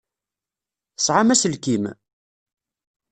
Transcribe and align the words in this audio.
Tesεam 0.95 1.29
aselkim? 1.33 1.83